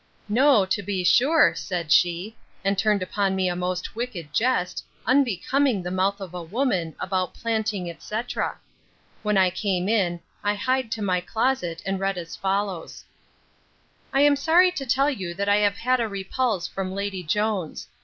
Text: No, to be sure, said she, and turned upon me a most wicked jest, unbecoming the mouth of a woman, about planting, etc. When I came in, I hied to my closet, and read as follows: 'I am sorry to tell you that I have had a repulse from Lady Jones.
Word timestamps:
No, 0.27 0.65
to 0.65 0.81
be 0.81 1.03
sure, 1.03 1.53
said 1.53 1.91
she, 1.91 2.35
and 2.65 2.75
turned 2.75 3.03
upon 3.03 3.35
me 3.35 3.47
a 3.47 3.55
most 3.55 3.95
wicked 3.95 4.33
jest, 4.33 4.83
unbecoming 5.05 5.83
the 5.83 5.91
mouth 5.91 6.19
of 6.19 6.33
a 6.33 6.41
woman, 6.41 6.95
about 6.99 7.35
planting, 7.35 7.87
etc. 7.87 8.57
When 9.21 9.37
I 9.37 9.51
came 9.51 9.87
in, 9.87 10.19
I 10.43 10.55
hied 10.55 10.91
to 10.93 11.03
my 11.03 11.21
closet, 11.21 11.83
and 11.85 11.99
read 11.99 12.17
as 12.17 12.35
follows: 12.35 13.05
'I 14.11 14.21
am 14.21 14.35
sorry 14.35 14.71
to 14.71 14.87
tell 14.87 15.11
you 15.11 15.35
that 15.35 15.47
I 15.47 15.57
have 15.57 15.77
had 15.77 15.99
a 15.99 16.07
repulse 16.07 16.67
from 16.67 16.93
Lady 16.95 17.21
Jones. 17.21 17.87